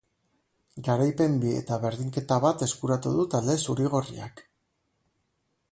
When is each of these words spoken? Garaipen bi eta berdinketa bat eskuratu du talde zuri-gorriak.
Garaipen 0.87 1.35
bi 1.43 1.51
eta 1.57 1.77
berdinketa 1.83 2.39
bat 2.47 2.65
eskuratu 2.69 3.13
du 3.19 3.27
talde 3.35 3.59
zuri-gorriak. 3.67 4.45